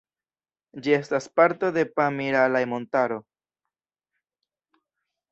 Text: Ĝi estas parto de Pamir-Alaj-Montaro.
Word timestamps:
Ĝi 0.85 0.93
estas 0.99 1.25
parto 1.39 1.67
de 1.75 1.83
Pamir-Alaj-Montaro. 1.99 3.19